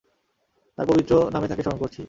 তার 0.77 0.85
পবিত্র 0.87 1.13
নামে 1.33 1.47
তাকে 1.47 1.63
স্মরণ 1.63 1.79
করছি! 1.81 1.99